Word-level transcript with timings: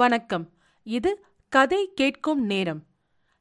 வணக்கம். 0.00 0.50
இது 0.82 1.24
கதை 1.48 1.92
கேட்கும் 1.94 2.44
நேரம். 2.44 2.82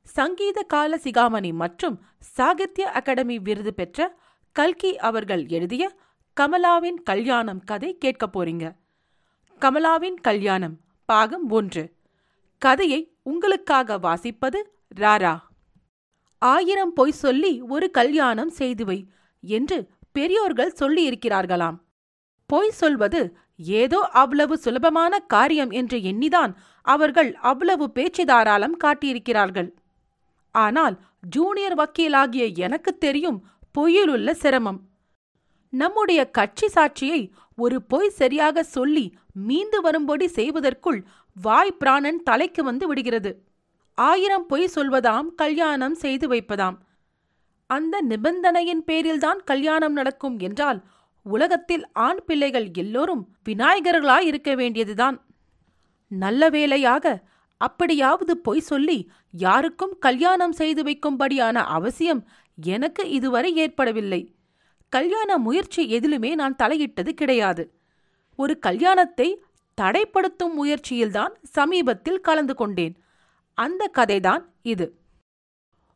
சங்கீத 0.04 0.62
கால 0.62 0.96
சிகாமணி 0.96 1.54
மற்றும் 1.54 2.02
சாகித்ய 2.20 2.92
அகாடமி 2.92 3.40
விருது 3.40 3.74
பெற்ற 3.74 4.18
கல்கி 4.52 4.98
அவர்கள் 4.98 5.48
எழுதிய 5.48 5.96
கமலாவின் 6.42 7.04
கல்யாணம் 7.04 7.60
கதை 7.60 7.98
கேட்க 7.98 8.28
போறீங்க. 8.28 8.76
கமலாவின் 9.60 10.14
கல்யாணம் 10.14 10.80
பாகம் 11.06 11.50
ஒன்று. 11.50 11.94
கதையை 12.58 13.16
உங்களுக்காக 13.24 14.00
வாசிப்பது 14.00 14.62
ராரா. 14.96 15.40
ஆயிரம் 16.38 16.94
பொய் 16.94 17.12
சொல்லி 17.12 17.62
ஒரு 17.62 17.92
கல்யாணம் 17.92 18.52
செய்துவை 18.58 19.06
என்று 19.40 19.90
பெரியோர்கள் 20.12 20.76
சொல்லியிருக்கிறார்களாம். 20.80 21.78
பொய் 22.46 22.70
சொல்வது 22.70 23.38
ஏதோ 23.60 24.00
அவ்வளவு 24.14 24.56
சுலபமான 24.58 25.20
காரியம் 25.20 25.72
என்று 25.72 25.98
எண்ணிதான் 26.00 26.52
அவர்கள் 26.86 27.30
அவ்வளவு 27.42 27.86
பேச்சுதாராளம் 27.96 28.78
காட்டியிருக்கிறார்கள். 28.84 29.70
ஆனால் 30.56 30.96
ஜூனியர் 31.30 31.76
வக்கீலாகிய 31.76 32.46
எனக்கு 32.56 32.98
தெரியும் 32.98 33.40
பொய்யிலுள்ள 33.76 34.32
சிரமம். 34.32 34.80
நம்முடைய 35.74 36.22
கட்சி 36.30 36.68
சாட்சியை 36.68 37.22
ஒரு 37.56 37.78
பொய் 37.82 38.10
சரியாக 38.10 38.64
சொல்லி 38.64 39.06
மீந்து 39.48 39.80
வரும்படி 39.82 40.28
செய்வதற்குள் 40.28 41.00
வாய் 41.38 41.78
பிராணன் 41.80 42.20
தலைக்கு 42.24 42.62
வந்து 42.64 42.86
விடுகிறது. 42.88 43.32
ஆயிரம் 43.98 44.46
பொய் 44.46 44.74
சொல்வதாம் 44.76 45.28
கல்யாணம் 45.36 45.96
செய்து 45.96 46.28
வைப்பதாம். 46.28 46.78
அந்த 47.70 47.96
நிபந்தனையின் 48.02 48.84
பேரில்தான் 48.88 49.40
கல்யாணம் 49.44 49.94
நடக்கும் 49.94 50.38
என்றால் 50.40 50.80
உலகத்தில் 51.28 51.92
ஆண் 51.92 52.20
பிள்ளைகள் 52.26 52.70
எல்லோரும் 52.74 53.36
விநாயகர்களாய் 53.50 54.24
இருக்க 54.24 54.56
வேண்டியதுதான். 54.56 55.26
நல்ல 56.08 56.50
வேளையாக 56.50 57.24
அப்படியாவது 57.58 58.38
பொய் 58.38 58.60
சொல்லி 58.60 59.12
யாருக்கும் 59.32 59.98
கல்யாணம் 60.00 60.52
செய்து 60.52 60.84
வைக்கும்படியான 60.84 61.54
அவசியம் 61.54 62.28
எனக்கு 62.66 63.10
இதுவரை 63.10 63.56
ஏற்படவில்லை. 63.56 64.36
கல்யாண 64.90 65.38
முயற்சி 65.38 66.00
எதிலுமே 66.00 66.36
நான் 66.36 66.56
தலையிட்டது 66.56 67.10
கிடையாது. 67.10 67.80
ஒரு 68.36 68.60
கல்யாணத்தை 68.60 69.44
தடைப்படுத்தும் 69.82 70.64
முயற்சியில்தான் 70.64 71.34
சமீபத்தில் 71.44 72.20
கலந்து 72.20 72.56
கொண்டேன். 72.56 72.96
அந்த 73.54 73.92
கதைதான் 73.98 74.44
இது. 74.62 75.00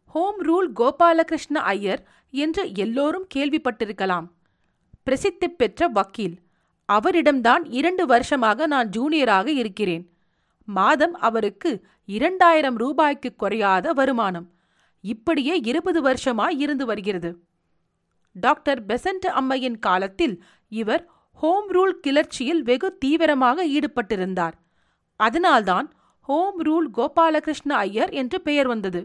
ஹோம் 0.08 0.40
ரூல் 0.44 0.74
கோபாலகிருஷ்ண 0.76 1.54
ஐயர் 1.54 2.08
என்று 2.32 2.76
எல்லோரும் 2.76 3.28
கேள்விப்பட்டிருக்கலாம். 3.36 4.28
பிரசித்தி 5.04 5.48
பெற்ற 5.50 5.88
வக்கீல். 5.88 6.38
அவரிடம்தான் 6.92 7.64
இரண்டு 7.70 8.06
வருஷமாக 8.06 8.68
நான் 8.68 8.90
ஜூனியராக 8.90 9.48
இருக்கிறேன். 9.48 10.04
மாதம் 10.66 11.14
அவருக்கு 11.14 11.86
இரண்டாயிரம் 12.06 12.76
ரூபாய்க்கு 12.76 13.36
குறையாத 13.36 13.94
வருமானம். 13.94 14.48
இப்படியே 15.02 15.60
இருபது 15.60 16.02
வருஷமாய் 16.02 16.60
இருந்து 16.60 16.86
வருகிறது. 16.86 17.44
டாக்டர் 18.32 18.86
பெசன்ட் 18.86 19.26
அம்மையின் 19.40 19.80
காலத்தில் 19.80 20.44
இவர் 20.70 21.10
ஹோம் 21.34 21.70
ரூல் 21.74 21.96
கிளர்ச்சியில் 22.02 22.64
வெகு 22.64 22.98
தீவிரமாக 22.98 23.66
ஈடுபட்டிருந்தார். 23.68 24.56
அதனால்தான் 25.16 25.94
ஹோம் 26.20 26.60
ரூல் 26.66 26.88
கோபாலகிருஷ்ண 26.98 27.74
ஐயர் 27.76 28.10
என்று 28.10 28.42
பெயர் 28.42 28.68
வந்தது. 28.68 29.02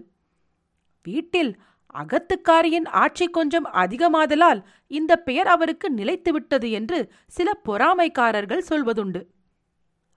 வீட்டில் 1.03 1.61
அகத்துக்காரியின் 2.01 2.89
ஆட்சி 2.89 3.27
கொஞ்சம் 3.29 3.67
அதிகமாதலால் 3.73 4.63
இந்த 4.87 5.17
பெயர் 5.17 5.47
அவருக்கு 5.47 5.95
நிலைத்துவிட்டது 5.95 6.71
என்று 6.71 7.13
சில 7.27 7.61
பொறாமைக்காரர்கள் 7.65 8.69
சொல்வதுண்டு. 8.69 9.27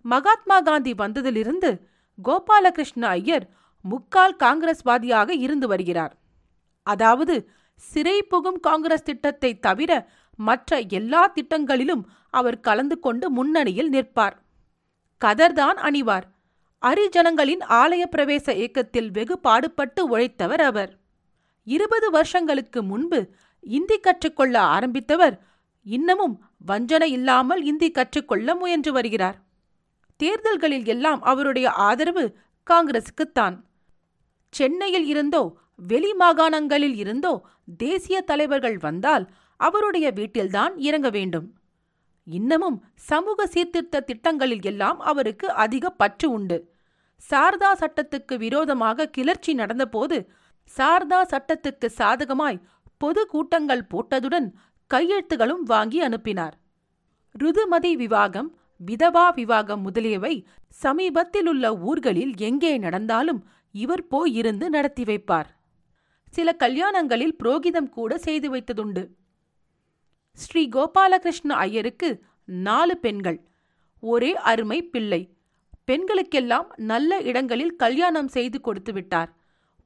மகாத்மா 0.01 0.59
காந்தி 0.59 0.93
வந்ததிலிருந்து 0.93 1.81
கோபாலகிருஷ்ண 2.23 3.07
ஐயர் 3.07 3.49
முக்கால் 3.81 4.35
காங்கிரஸ்வாதியாக 4.35 5.29
இருந்து 5.29 5.67
வருகிறார். 5.67 6.17
அதாவது 6.83 7.49
சிறை 7.75 8.23
புகும் 8.23 8.59
காங்கிரஸ் 8.59 9.03
திட்டத்தை 9.03 9.59
தவிர 9.59 10.09
மற்ற 10.35 10.79
எல்லா 10.79 11.33
திட்டங்களிலும் 11.35 12.03
அவர் 12.29 12.59
கலந்து 12.59 12.99
கொண்டு 12.99 13.29
முன்னணியில் 13.29 13.89
நிற்பார். 13.89 14.35
கதர்தான் 15.25 15.79
அணிவார். 15.87 16.23
அரிஜனங்களின் 16.81 17.63
ஆலய 17.69 18.03
பிரவேச 18.11 18.53
இயக்கத்தில் 18.53 19.11
வெகு 19.11 19.39
பாடுபட்டு 19.39 20.17
உழைத்தவர் 20.17 20.61
அவர். 20.61 20.98
இருபது 21.67 22.09
வருஷங்களுக்கு 22.09 22.83
முன்பு 22.83 23.19
இந்தி 23.63 23.97
கற்றுக்கொள்ள 23.99 24.55
ஆரம்பித்தவர் 24.61 25.35
இன்னமும் 25.85 26.35
வஞ்சனை 26.65 27.11
இல்லாமல் 27.11 27.61
இந்தி 27.63 27.91
கற்றுக்கொள்ள 27.91 28.55
முயன்று 28.55 28.91
வருகிறார். 28.91 29.37
தேர்தல்களில் 30.19 30.85
எல்லாம் 30.85 31.21
அவருடைய 31.21 31.71
ஆதரவு 31.71 32.25
காங்கிரசுக்குத்தான். 32.67 33.55
சென்னையில் 34.53 35.07
இருந்தோ 35.07 35.43
வெளி 35.75 36.11
மாகாணங்களில் 36.13 36.95
இருந்தோ 36.95 37.33
தேசிய 37.77 38.21
தலைவர்கள் 38.21 38.77
வந்தால் 38.77 39.25
அவருடைய 39.59 40.11
வீட்டில்தான் 40.11 40.77
இறங்க 40.77 41.09
வேண்டும். 41.09 41.47
இன்னமும் 42.27 42.77
சமூக 42.95 43.45
சீர்திருத்த 43.47 43.99
திட்டங்களில் 43.99 44.61
எல்லாம் 44.61 44.99
அவருக்கு 44.99 45.47
அதிக 45.53 45.89
பற்று 45.89 46.27
உண்டு. 46.31 46.57
சாரதா 47.21 47.71
சட்டத்துக்கு 47.81 48.35
விரோதமாக 48.37 49.07
கிளர்ச்சி 49.07 49.53
நடந்தபோது 49.53 50.17
சாரதா 50.77 51.21
சட்டத்துக்கு 51.31 51.87
சாதகமாய் 51.97 52.61
பொது 52.97 53.25
கூட்டங்கள் 53.25 53.83
போட்டதுடன் 53.93 54.47
கையெழுத்துகளும் 54.93 55.63
வாங்கி 55.63 56.01
அனுப்பினார். 56.01 56.55
ருதுமதி 57.43 57.95
விவாகம் 57.95 58.57
விதவா 58.85 59.33
விவாகம் 59.33 59.81
முதலியவை 59.81 60.47
சமீபத்திலுள்ள 60.83 61.79
ஊர்களில் 61.79 62.33
எங்கே 62.37 62.77
நடந்தாலும் 62.77 63.41
இவர் 63.71 64.03
போயிருந்து 64.11 64.67
நடத்தி 64.69 65.03
வைப்பார். 65.03 65.49
சில 66.29 66.53
கல்யாணங்களில் 66.53 67.35
புரோகிதம் 67.43 67.89
கூட 67.89 68.17
செய்து 68.17 68.47
வைத்ததுண்டு. 68.55 69.03
ஸ்ரீ 70.31 70.69
கோபாலகிருஷ்ண 70.75 71.53
ஐயருக்கு 71.55 72.09
நாலு 72.45 72.97
பெண்கள் 72.97 73.39
ஒரே 73.99 74.35
அருமை 74.35 74.79
பிள்ளை. 74.83 75.21
பெண்களுக்கெல்லாம் 75.91 76.69
நல்ல 76.91 77.21
இடங்களில் 77.21 77.75
கல்யாணம் 77.75 78.27
செய்து 78.27 78.61
கொடுத்து 78.61 78.93
விட்டார். 78.93 79.31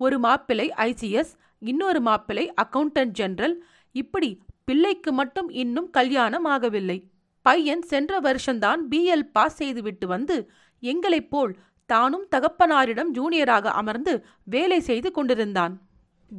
ஒரு 0.06 0.18
மாப்பிள்ளை 0.20 0.68
ஐசிஎஸ் 0.88 1.34
இன்னொரு 1.72 2.00
மாப்பிள்ளை 2.02 2.46
அக்கவுண்டன்ட் 2.62 3.16
ஜெனரல். 3.20 3.56
இப்படி 3.96 4.30
பிள்ளைக்கு 4.68 5.12
மட்டும் 5.12 5.50
இன்னும் 5.64 5.90
கல்யாணம் 5.90 6.46
ஆகவில்லை. 6.46 6.98
பையன் 7.46 7.84
சென்ற 7.92 8.20
வருஷம்தான் 8.20 8.82
பிஎல் 8.92 9.26
பாஸ் 9.36 9.56
செய்துவிட்டு 9.56 10.06
வந்து 10.08 10.38
எங்களைப் 10.84 11.30
போல் 11.34 11.54
தானும் 11.90 12.28
தகப்பனாரிடம் 12.36 13.12
ஜூனியராக 13.18 13.66
அமர்ந்து 13.82 14.14
வேலை 14.54 14.80
செய்து 14.90 15.10
கொண்டிருந்தான். 15.12 15.74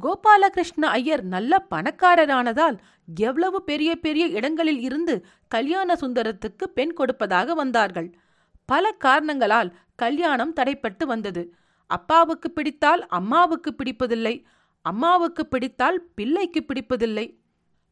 கோபாலகிருஷ்ண 0.03 0.83
ஐயர் 0.99 1.23
நல்ல 1.33 1.53
பணக்காரரானதால் 1.71 2.77
எவ்வளவு 3.19 3.57
பெரிய 3.69 3.91
பெரிய 4.05 4.25
இடங்களில் 4.37 4.81
இருந்து 4.87 5.15
கல்யாண 5.55 5.93
சுந்தரத்துக்கு 6.01 6.65
பெண் 6.77 6.93
கொடுப்பதாக 6.93 7.53
வந்தார்கள். 7.53 8.09
பல 8.71 8.91
காரணங்களால் 9.05 9.69
கல்யாணம் 10.03 10.55
தடைப்பட்டு 10.55 11.05
வந்தது. 11.13 11.43
அப்பாவுக்கு 11.87 12.51
பிடித்தால் 12.51 13.07
அம்மாவுக்கு 13.07 13.71
பிடிப்பதில்லை 13.71 14.35
அம்மாவுக்கு 14.85 15.43
பிடித்தால் 15.45 15.97
பிள்ளைக்கு 16.15 16.61
பிடிப்பதில்லை. 16.61 17.25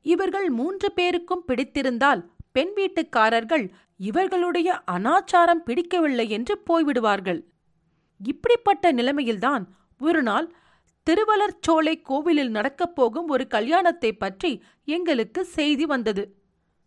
இவர்கள் 0.06 0.50
மூன்று 0.50 0.92
பேருக்கும் 0.92 1.44
பிடித்திருந்தால் 1.48 2.22
பெண் 2.52 2.74
வீட்டுக்காரர்கள் 2.76 3.66
இவர்களுடைய 3.98 4.70
அனாச்சாரம் 4.92 5.64
பிடிக்கவில்லை 5.66 6.30
என்று 6.30 6.56
போய்விடுவார்கள். 6.68 7.40
இப்படிப்பட்ட 8.22 8.92
நிலைமையில்தான் 8.92 9.64
ஒரு 10.00 10.22
நாள் 10.24 10.48
திருவலர்ச்சோலை 11.08 12.02
கோவிலில் 12.02 12.50
நடக்கப் 12.50 12.96
போகும் 12.96 13.28
ஒரு 13.28 13.48
கல்யாணத்தை 13.48 14.12
பற்றி 14.14 14.64
எங்களுக்கு 14.86 15.42
செய்தி 15.46 15.86
வந்தது. 15.86 16.24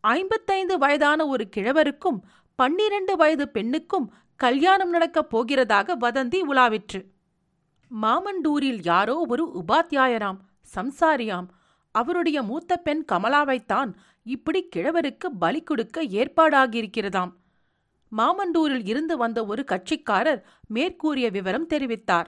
ஐம்பத்தைந்து 0.01 0.79
வயதான 0.79 1.27
ஒரு 1.27 1.49
கிழவருக்கும் 1.57 2.19
பன்னிரண்டு 2.59 3.17
வயது 3.17 3.49
பெண்ணுக்கும் 3.49 4.07
கல்யாணம் 4.37 4.91
நடக்கப் 4.91 5.37
போகிறதாக 5.37 5.97
வதந்தி 6.01 6.41
உலாவிற்று. 6.49 7.05
மாமண்டூரில் 8.03 8.79
யாரோ 8.83 9.25
ஒரு 9.29 9.65
உபாத்தியாயராம் 9.65 10.37
சம்சாரியாம். 10.75 11.47
அவருடைய 11.91 12.43
மூத்த 12.43 12.77
பெண் 12.77 13.05
கமலாவைத்தான் 13.13 13.93
இப்படி 14.23 14.69
கிழவருக்கு 14.77 15.27
பலி 15.39 15.63
கொடுக்க 15.63 16.05
ஏற்பாடாகியிருக்கிறதாம். 16.05 17.33
மாமண்டூரில் 18.17 18.89
இருந்து 18.89 19.17
வந்த 19.17 19.47
ஒரு 19.47 19.65
கட்சிக்காரர் 19.71 20.43
மேற்கூறிய 20.67 21.31
விவரம் 21.31 21.69
தெரிவித்தார். 21.69 22.27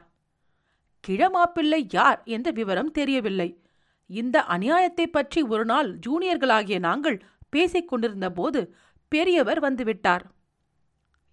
கிழமாப்பிள்ளை 1.09 1.87
யார்? 1.91 2.23
என்ற 2.25 2.51
விவரம் 2.51 2.91
தெரியவில்லை. 2.91 3.63
இந்த 4.07 4.45
அநியாயத்தை 4.49 5.07
பற்றி 5.07 5.43
ஒரு 5.43 5.65
நாள் 5.65 5.99
ஜூனியர்களாகிய 6.07 6.79
நாங்கள் 6.79 7.23
பேசிக் 7.49 7.89
கொண்டிருந்த 7.89 8.31
போது 8.31 8.75
பெரியவர் 9.09 9.61
வந்துவிட்டார். 9.61 10.25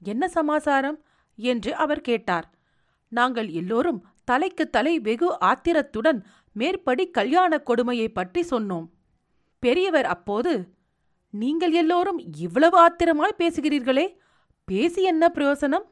என்ன 0.06 0.28
சமாசாரம்? 0.28 1.04
என்று 1.36 1.76
அவர் 1.76 2.02
கேட்டார். 2.02 2.48
நாங்கள் 3.08 3.50
எல்லோரும் 3.50 4.08
தலைக்கு 4.24 4.70
தலை 4.70 5.00
வெகு 5.00 5.40
ஆத்திரத்துடன் 5.40 6.26
மேற்படி 6.52 7.10
கல்யாண 7.10 7.60
கொடுமையை 7.60 8.10
பற்றி 8.10 8.42
சொன்னோம். 8.50 8.88
பெரியவர் 9.60 10.06
அப்போது 10.06 10.54
நீங்கள் 11.30 11.72
எல்லோரும் 11.72 12.20
இவ்வளவு 12.38 12.78
ஆத்திரமாய் 12.78 13.40
பேசுகிறீர்களே? 13.40 14.08
பேசி 14.66 15.04
என்ன 15.04 15.32
பிரயோசனம்? 15.34 15.86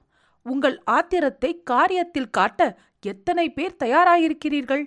உங்கள் 0.43 0.81
ஆத்திரத்தை 0.91 1.63
காரியத்தில் 1.71 2.29
காட்ட 2.29 2.77
எத்தனை 3.01 3.45
பேர் 3.49 3.79
தயாராயிருக்கிறீர்கள்? 3.83 4.83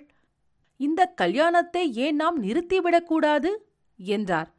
இந்த 0.79 1.05
கல்யாணத்தை 1.05 1.83
ஏன் 1.95 2.15
நாம் 2.15 2.43
நிறுத்திவிடக்கூடாது? 2.43 3.51
என்றார். 3.97 4.49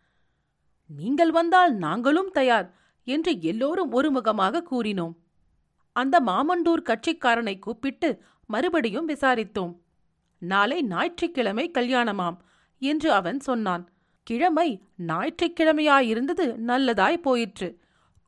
நீங்கள் 0.87 1.31
வந்தால் 1.31 1.73
நாங்களும் 1.75 2.31
தயார். 2.31 2.69
என்று 3.09 3.33
எல்லோரும் 3.51 3.93
ஒருமுகமாக 3.93 4.63
கூறினோம். 4.71 5.15
அந்த 5.97 6.17
மாமண்டூர் 6.27 6.87
கட்சிக்காரனை 6.89 7.55
கூப்பிட்டு 7.59 8.09
மறுபடியும் 8.51 9.09
விசாரித்தோம். 9.09 9.73
நாளை 10.43 10.79
ஞாயிற்றுக்கிழமை 10.83 11.65
கல்யாணமாம் 11.71 12.39
என்று 12.83 13.09
அவன் 13.13 13.41
சொன்னான். 13.41 13.85
கிழமை 14.27 14.69
ஞாயிற்றுக்கிழமையாயிருந்தது 15.07 16.47
நல்லதாய் 16.69 17.25
போயிற்று. 17.27 17.69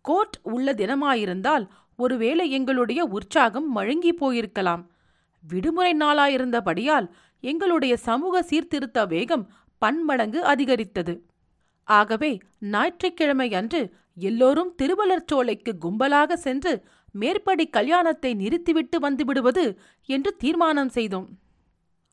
கோர்ட் 0.04 0.36
உள்ள 0.42 0.72
தினமாயிருந்தால் 0.72 1.64
ஒருவேளை 1.96 2.44
எங்களுடைய 2.50 3.00
உற்சாகம் 3.16 3.68
மழுங்கி 3.76 4.12
போயிருக்கலாம். 4.20 4.82
விடுமுறை 5.44 5.92
நாளாயிருந்தபடியால் 5.94 7.06
எங்களுடைய 7.44 7.94
சமூக 8.06 8.42
சீர்திருத்த 8.42 8.98
வேகம் 9.06 9.44
பன்மடங்கு 9.82 10.40
அதிகரித்தது. 10.44 11.14
ஆகவே 11.88 12.32
ஞாயிற்றுக்கிழமை 12.74 13.48
அன்று 13.54 13.80
எல்லோரும் 14.14 14.74
திருவலர்ச்சோலைக்கு 14.82 15.72
கும்பலாக 15.80 16.32
சென்று 16.32 16.84
மேற்படி 17.12 17.68
கல்யாணத்தை 17.68 18.34
நிறுத்திவிட்டு 18.34 19.00
வந்துவிடுவது 19.00 19.76
என்று 20.06 20.36
தீர்மானம் 20.36 20.88
செய்தோம். 20.88 21.28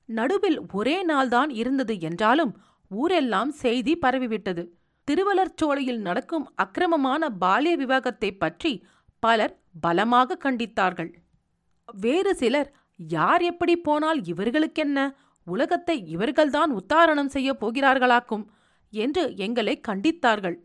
நடுவில் 0.05 0.61
ஒரே 0.71 1.05
நாள்தான் 1.05 1.49
இருந்தது 1.49 1.99
என்றாலும் 1.99 2.57
ஊரெல்லாம் 2.89 3.51
செய்தி 3.51 3.97
பரவிவிட்டது. 3.97 4.67
திருவலர்ச்சோலையில் 5.11 5.97
நடக்கும் 5.97 6.51
அக்கிரமமான 6.55 7.29
பாலிய 7.29 7.77
விவாகத்தைப் 7.77 8.39
பற்றி 8.39 8.85
பலர் 9.19 9.61
பலமாக 9.81 10.37
கண்டித்தார்கள். 10.43 11.13
வேறு 11.93 12.35
சிலர் 12.35 12.73
யார் 12.95 13.41
எப்படி 13.41 13.77
போனால் 13.77 14.21
இவர்களுக்கென்ன? 14.21 15.13
உலகத்தை 15.45 16.17
இவர்கள்தான் 16.17 16.65
உத்தாரணம் 16.65 17.29
செய்யப் 17.29 17.65
போகிறார்களாக்கும்? 17.65 18.45
என்று 18.91 19.33
எங்களை 19.35 19.81
கண்டித்தார்கள். 19.87 20.55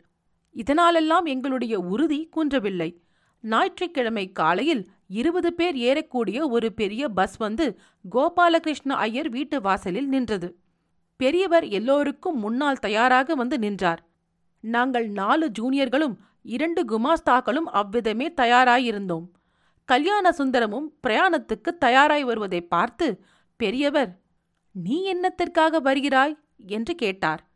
இதனாலெல்லாம் 0.55 1.23
எங்களுடைய 1.23 1.79
உறுதி 1.79 2.27
குன்றவில்லை. 2.31 3.01
ஞாயிற்றுக்கிழமை 3.41 4.31
காலையில் 4.31 4.87
இருபது 5.07 5.53
பேர் 5.53 5.75
ஏறக்கூடிய 5.75 6.49
ஒரு 6.49 6.73
பெரிய 6.73 7.09
பஸ் 7.09 7.37
வந்து 7.37 7.79
கோபாலகிருஷ்ண 8.11 8.89
ஐயர் 8.89 9.29
வீட்டு 9.29 9.61
வாசலில் 9.61 10.07
நின்றது. 10.07 10.59
பெரியவர் 11.15 11.65
எல்லோருக்கும் 11.65 12.39
முன்னால் 12.39 12.79
தயாராக 12.79 13.35
வந்து 13.35 13.59
நின்றார். 13.59 14.07
நாங்கள் 14.59 15.09
நாலு 15.09 15.51
ஜூனியர்களும் 15.59 16.15
இரண்டு 16.41 16.85
குமாஸ்தாக்களும் 16.85 17.69
அவ்விதமே 17.71 18.33
தயாராயிருந்தோம். 18.41 19.31
கல்யாண 19.85 20.31
சுந்தரமும் 20.31 20.91
பிரயாணத்துக்கு 21.07 21.77
தயாராய் 21.79 22.23
வருவதை 22.23 22.61
பார்த்து 22.61 23.23
பெரியவர் 23.55 24.21
நீ 24.71 25.13
என்னத்திற்காக 25.13 25.81
வருகிறாய்? 25.81 26.37
என்று 26.57 26.95
கேட்டார். 26.95 27.51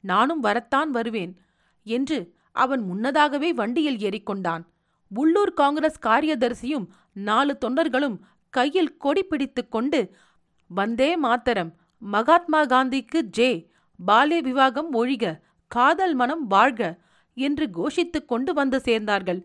நானும் 0.00 0.40
வரத்தான் 0.40 0.90
வருவேன் 0.90 1.40
என்று 1.82 2.33
அவன் 2.54 2.82
முன்னதாகவே 2.82 3.50
வண்டியில் 3.52 3.98
ஏறிக்கொண்டான். 4.08 4.62
உள்ளூர் 5.10 5.52
காங்கிரஸ் 5.52 5.98
காரியதரிசியும் 6.06 6.86
நாலு 7.28 7.52
தொண்டர்களும் 7.64 8.16
கையில் 8.54 8.96
கொடி 8.96 9.22
பிடித்துக் 9.22 9.70
கொண்டு 9.70 10.00
வந்தே 10.70 11.10
மாத்தரம் 11.22 11.70
மகாத்மா 11.98 12.60
காந்திக்கு 12.64 13.20
ஜே 13.36 13.50
பால்ய 13.98 14.38
விவாகம் 14.42 14.90
ஒழிக 14.92 15.40
காதல் 15.70 16.14
மனம் 16.14 16.46
வாழ்க 16.46 16.80
என்று 17.36 17.64
கோஷித்துக் 17.76 18.28
கொண்டு 18.28 18.52
வந்து 18.52 18.78
சேர்ந்தார்கள். 18.84 19.40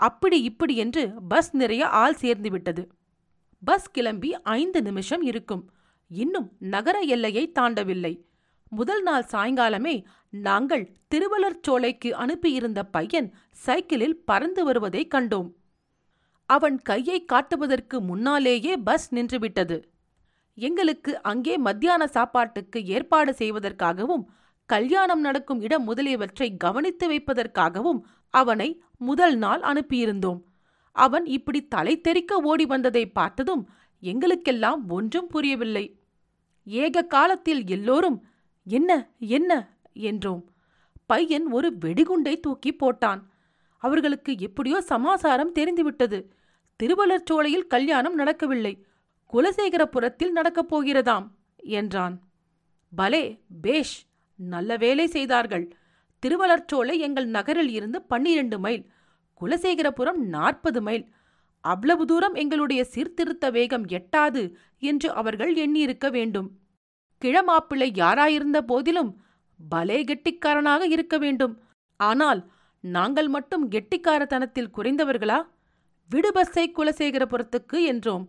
அப்படி 0.00 0.38
இப்படி 0.42 0.74
என்று 0.76 1.02
பஸ் 1.28 1.50
நிறைய 1.56 1.82
ஆள் 2.02 2.16
சேர்ந்து 2.22 2.50
விட்டது. 2.50 2.82
பஸ் 3.62 3.90
கிளம்பி 3.90 4.30
ஐந்து 4.58 4.80
நிமிஷம் 4.82 5.22
இருக்கும். 5.22 5.64
இன்னும் 6.10 6.48
நகர 6.74 6.98
எல்லையை 7.14 7.44
தாண்டவில்லை. 7.58 8.12
முதல் 8.72 9.02
நாள் 9.02 9.26
சாயங்காலமே 9.30 9.94
நாங்கள் 10.30 10.84
திருவலர்ச்சோலைக்கு 11.14 12.10
அனுப்பியிருந்த 12.24 12.80
பையன் 12.82 13.28
சைக்கிளில் 13.50 14.20
பறந்து 14.24 14.64
வருவதை 14.64 15.08
கண்டோம். 15.14 15.48
அவன் 16.48 16.76
கையை 16.82 17.24
காட்டுவதற்கு 17.24 18.00
முன்னாலேயே 18.00 18.76
பஸ் 18.76 19.14
நின்றுவிட்டது. 19.14 19.76
எங்களுக்கு 20.54 21.22
அங்கே 21.22 21.58
மத்தியான 21.58 22.06
சாப்பாட்டுக்கு 22.06 22.78
ஏற்பாடு 22.84 23.32
செய்வதற்காகவும் 23.32 24.24
கல்யாணம் 24.66 25.20
நடக்கும் 25.20 25.60
இடம் 25.60 25.84
முதலியவற்றை 25.84 26.56
கவனித்து 26.56 27.06
வைப்பதற்காகவும் 27.08 28.00
அவனை 28.34 28.82
முதல் 28.96 29.36
நாள் 29.36 29.60
அனுப்பியிருந்தோம். 29.60 30.40
அவன் 30.96 31.26
இப்படி 31.26 31.60
தலை 31.66 32.00
தெறிக்க 32.00 32.40
ஓடி 32.40 32.66
வந்ததை 32.66 33.04
பார்த்ததும் 33.08 33.62
எங்களுக்கெல்லாம் 34.02 34.88
ஒன்றும் 34.88 35.26
புரியவில்லை. 35.26 35.86
ஏக 36.66 37.02
காலத்தில் 37.02 37.62
எல்லோரும் 37.66 38.18
என்ன 38.66 38.90
என்ன? 39.18 39.52
என்றோம். 39.94 40.42
பையன் 41.06 41.46
ஒரு 41.50 41.76
வெடிகுண்டை 41.80 42.40
தூக்கி 42.40 42.72
போட்டான். 42.72 43.20
அவர்களுக்கு 43.78 44.36
எப்படியோ 44.38 44.80
சமாசாரம் 44.80 45.52
தெரிந்துவிட்டது. 45.52 46.30
திருவலர்ச்சோலையில் 46.82 47.66
கல்யாணம் 47.66 48.14
நடக்கவில்லை. 48.14 48.84
குலசேகரபுரத்தில் 49.32 50.30
நடக்கப் 50.30 50.74
போகிறதாம் 50.74 51.26
என்றான். 51.56 52.14
பலே 52.92 53.40
பேஷ்! 53.62 53.96
நல்ல 54.34 54.76
வேலை 54.76 55.06
செய்தார்கள். 55.06 55.72
திருவலர்ச்சோலை 56.22 56.98
எங்கள் 56.98 57.26
நகரில் 57.26 57.68
இருந்து 57.68 58.02
பன்னிரண்டு 58.02 58.58
மைல் 58.58 58.84
குலசேகரபுரம் 59.40 60.20
நாற்பது 60.28 60.82
மைல். 60.82 61.04
அவ்வளவு 61.60 62.06
தூரம் 62.06 62.34
எங்களுடைய 62.34 62.84
சீர்திருத்த 62.84 63.50
வேகம் 63.50 63.86
எட்டாது 63.88 64.42
என்று 64.78 65.12
அவர்கள் 65.12 65.54
எண்ணியிருக்க 65.54 66.10
வேண்டும். 66.10 66.48
கிழமாப்பிள்ளை 67.24 67.88
யாராயிருந்த 67.94 68.58
போதிலும் 68.60 69.22
பலே 69.68 70.04
கெட்டிக்காரனாக 70.04 70.82
இருக்க 70.86 71.18
வேண்டும். 71.18 71.62
ஆனால் 71.96 72.50
நாங்கள் 72.80 73.28
மட்டும் 73.28 73.70
கெட்டிக்காரத்தனத்தில் 73.70 74.72
குறைந்தவர்களா? 74.76 75.42
விடுபஸ்ஸை 76.10 76.64
குலசேகரபுரத்துக்கு 76.76 77.78
என்றோம். 77.92 78.26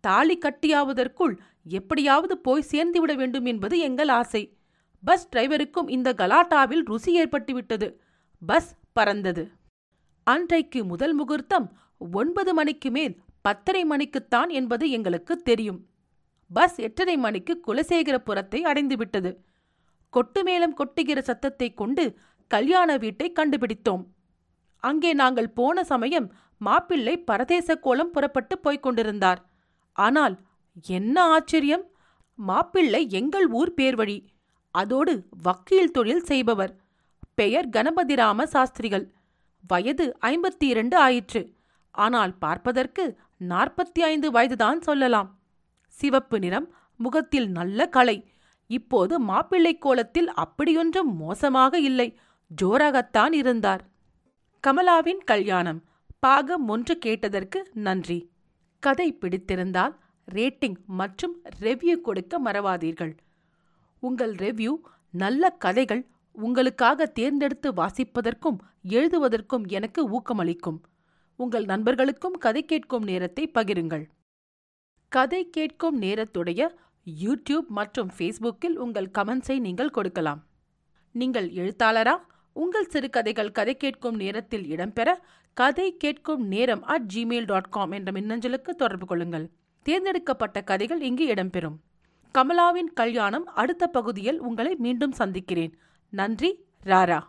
தாலி 0.00 0.38
கட்டியாவதற்குள் 0.38 1.38
எப்படியாவது 1.64 2.38
போய் 2.38 2.68
சேர்ந்துவிட 2.70 3.14
வேண்டும் 3.16 3.44
என்பது 3.44 3.78
எங்கள் 3.78 4.08
ஆசை. 4.08 4.58
பஸ் 5.04 5.28
டிரைவருக்கும் 5.28 5.90
இந்த 5.90 6.12
கலாட்டாவில் 6.12 6.84
ருசி 6.84 7.12
ஏற்பட்டுவிட்டது. 7.20 7.88
பஸ் 8.42 8.76
பறந்தது. 8.92 9.50
அன்றைக்கு 10.24 10.84
முதல் 10.84 11.14
முகூர்த்தம் 11.14 11.66
ஒன்பது 11.98 12.54
மணிக்கு 12.54 12.90
மேல் 12.90 13.16
பத்தரை 13.40 13.84
மணிக்குத்தான் 13.84 14.48
என்பது 14.48 14.90
எங்களுக்கு 14.90 15.36
தெரியும். 15.42 15.80
பஸ் 16.50 16.76
எட்டரை 16.76 17.16
மணிக்கு 17.16 17.62
குலசேகரபுரத்தை 17.66 18.60
அடைந்துவிட்டது. 18.70 19.30
கொட்டுமேளம் 20.12 20.76
கொட்டுகிற 20.80 21.18
சத்தத்தை 21.20 21.74
கொண்டு 21.74 22.04
கல்யாண 22.50 22.96
வீட்டை 22.96 23.32
கண்டுபிடித்தோம். 23.32 24.04
அங்கே 24.82 25.12
நாங்கள் 25.12 25.50
போன 25.52 25.84
சமயம் 25.84 26.28
மாப்பிள்ளை 26.60 27.14
பரதேச 27.30 27.74
கோலம் 27.76 28.10
புறப்பட்டு 28.10 28.58
போய்க் 28.58 28.82
கொண்டிருந்தார். 28.82 29.40
ஆனால் 29.96 30.34
என்ன 30.96 31.16
ஆச்சரியம்! 31.36 31.84
மாப்பிள்ளை 32.38 33.10
எங்கள் 33.10 33.46
ஊர் 33.48 33.72
பேர்வழி. 33.78 34.18
அதோடு 34.74 35.12
வக்கீல் 35.42 35.90
தொழில் 35.90 36.24
செய்பவர். 36.24 36.72
பெயர் 37.34 37.68
கணபதிராம 37.68 38.44
சாஸ்திரிகள். 38.44 39.06
வயது 39.64 40.16
ஐம்பத்தி 40.22 40.66
இரண்டு 40.74 40.96
ஆயிற்று. 40.96 41.42
ஆனால் 41.94 42.34
பார்ப்பதற்கு 42.38 43.04
நாற்பத்தி 43.52 44.00
ஐந்து 44.02 44.28
வயதுதான் 44.30 44.80
சொல்லலாம். 44.80 45.28
சிவப்பு 45.98 46.38
நிறம் 46.38 46.68
முகத்தில் 46.96 47.48
நல்ல 47.48 47.88
கலை 47.96 48.16
இப்போது 48.70 49.14
மாப்பிள்ளை 49.20 49.72
கோலத்தில் 49.78 50.30
அப்படியொன்றும் 50.44 51.10
மோசமாக 51.16 51.78
இல்லை. 51.88 52.08
ஜோராகத்தான் 52.62 53.32
இருந்தார். 53.32 53.82
கமலாவின் 54.66 55.22
கல்யாணம். 55.24 55.80
பாகம் 56.18 56.64
ஒன்று 56.68 56.94
கேட்டதற்கு 56.98 57.58
நன்றி. 57.86 58.18
கதை 58.82 59.08
பிடித்திருந்தால் 59.12 59.94
ரேட்டிங் 60.34 60.76
மற்றும் 61.00 61.34
ரெவ்யூ 61.60 61.94
கொடுக்க 62.00 62.40
மறவாதீர்கள். 62.40 63.14
உங்கள் 64.02 64.34
ரெவ்யூ 64.34 64.72
நல்ல 65.10 65.50
கதைகள் 65.64 66.02
உங்களுக்காக 66.32 67.06
தேர்ந்தெடுத்து 67.18 67.68
வாசிப்பதற்கும் 67.72 68.58
எழுதுவதற்கும் 68.88 69.64
எனக்கு 69.78 70.02
ஊக்கமளிக்கும். 70.16 70.78
உங்கள் 71.36 71.64
நண்பர்களுக்கும் 71.64 72.36
கதை 72.44 72.64
கேட்கும் 72.64 73.02
நேரத்தை 73.02 73.44
பகிருங்கள். 73.54 74.04
கதை 75.08 75.50
கேட்கும் 75.50 76.02
நேரத்துடைய 76.02 76.68
யூடியூப் 77.24 77.66
மற்றும் 77.68 78.10
ஃபேஸ்புக்கில் 78.18 78.74
உங்கள் 78.74 79.10
கமெண்ட்ஸை 79.18 79.58
நீங்கள் 79.58 79.90
கொடுக்கலாம். 79.90 80.46
நீங்கள் 81.12 81.50
எழுத்தாளரா? 81.50 82.16
உங்கள் 82.52 82.84
சிறுகதைகள் 82.84 83.50
கதை 83.50 83.76
கேட்கும் 83.76 84.16
நேரத்தில் 84.16 84.76
இடம்பெற 84.76 85.14
கதை 85.52 85.96
கேட்கும் 85.96 86.46
நேரம் 86.46 86.82
அட் 86.82 87.10
ஜிமெயில் 87.14 87.44
டாட் 87.44 87.68
காம் 87.68 87.90
என்ற 87.90 88.12
மின்னஞ்சலுக்கு 88.12 88.70
தொடர்பு 88.70 89.06
கொள்ளுங்கள். 89.06 89.50
தேர்ந்தெடுக்கப்பட்ட 89.82 90.60
கதைகள் 90.60 91.00
இங்கு 91.00 91.26
இடம்பெறும். 91.26 91.76
கமலாவின் 92.38 92.92
கல்யாணம் 92.94 93.46
அடுத்த 93.46 93.86
பகுதியில் 93.86 94.40
உங்களை 94.40 94.74
மீண்டும் 94.74 95.12
சந்திக்கிறேன். 95.12 95.78
நன்றி 96.08 96.64
ராரா. 96.84 97.26